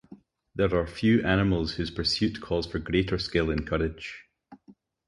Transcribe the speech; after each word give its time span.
There 0.55 0.73
are 0.75 0.87
few 0.87 1.21
animals 1.21 1.75
whose 1.75 1.91
pursuit 1.91 2.41
calls 2.41 2.65
for 2.65 2.79
greater 2.79 3.19
skill 3.19 3.51
and 3.51 3.67
courage. 3.67 4.25